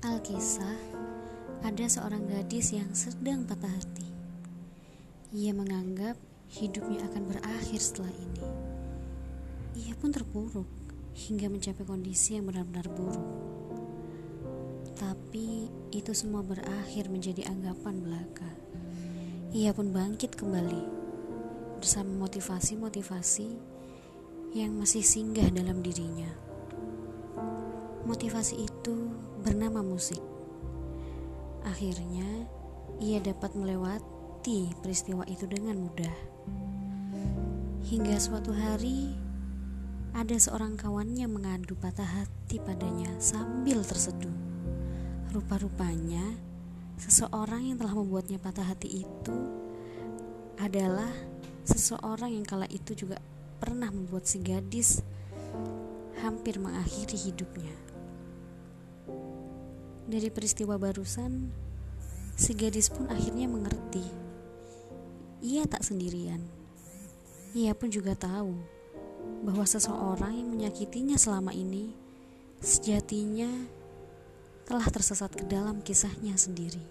kisah, 0.00 0.80
ada 1.60 1.84
seorang 1.84 2.24
gadis 2.24 2.72
yang 2.72 2.88
sedang 2.96 3.44
patah 3.44 3.68
hati. 3.68 4.08
Ia 5.36 5.52
menganggap 5.52 6.16
hidupnya 6.56 7.04
akan 7.04 7.28
berakhir 7.28 7.80
setelah 7.84 8.08
ini. 8.16 8.48
Ia 9.84 9.92
pun 10.00 10.08
terpuruk 10.08 10.64
hingga 11.12 11.52
mencapai 11.52 11.84
kondisi 11.84 12.40
yang 12.40 12.48
benar-benar 12.48 12.88
buruk. 12.96 13.28
Tapi 14.96 15.68
itu 15.92 16.16
semua 16.16 16.40
berakhir 16.40 17.12
menjadi 17.12 17.48
anggapan 17.52 18.00
belaka. 18.00 18.50
Ia 19.52 19.76
pun 19.76 19.92
bangkit 19.92 20.32
kembali 20.32 20.84
bersama 21.76 22.24
motivasi-motivasi 22.24 23.48
yang 24.56 24.80
masih 24.80 25.04
singgah 25.04 25.48
dalam 25.52 25.84
dirinya. 25.84 26.32
Motivasi 28.08 28.64
itu 28.64 28.96
bernama 29.40 29.80
musik. 29.80 30.20
Akhirnya, 31.64 32.48
ia 33.00 33.20
dapat 33.20 33.56
melewati 33.56 34.72
peristiwa 34.84 35.24
itu 35.28 35.48
dengan 35.48 35.80
mudah. 35.80 36.16
Hingga 37.88 38.16
suatu 38.20 38.52
hari, 38.52 39.16
ada 40.12 40.36
seorang 40.36 40.76
kawannya 40.76 41.26
mengadu 41.30 41.74
patah 41.78 42.06
hati 42.06 42.60
padanya 42.60 43.08
sambil 43.22 43.80
terseduh. 43.80 44.32
Rupa-rupanya, 45.32 46.22
seseorang 47.00 47.72
yang 47.72 47.76
telah 47.80 47.94
membuatnya 47.96 48.36
patah 48.36 48.66
hati 48.66 49.06
itu 49.06 49.36
adalah 50.60 51.08
seseorang 51.64 52.36
yang 52.36 52.44
kala 52.44 52.68
itu 52.68 52.92
juga 52.92 53.16
pernah 53.56 53.88
membuat 53.88 54.28
si 54.28 54.42
gadis 54.44 55.00
hampir 56.20 56.60
mengakhiri 56.60 57.16
hidupnya. 57.16 57.72
Dari 60.10 60.26
peristiwa 60.26 60.74
barusan, 60.74 61.54
si 62.34 62.50
gadis 62.58 62.90
pun 62.90 63.06
akhirnya 63.06 63.46
mengerti. 63.46 64.02
Ia 65.38 65.62
tak 65.70 65.86
sendirian. 65.86 66.42
Ia 67.54 67.78
pun 67.78 67.94
juga 67.94 68.18
tahu 68.18 68.58
bahwa 69.46 69.62
seseorang 69.62 70.34
yang 70.34 70.50
menyakitinya 70.50 71.14
selama 71.14 71.54
ini 71.54 71.94
sejatinya 72.58 73.70
telah 74.66 74.90
tersesat 74.90 75.30
ke 75.30 75.46
dalam 75.46 75.78
kisahnya 75.78 76.34
sendiri. 76.34 76.82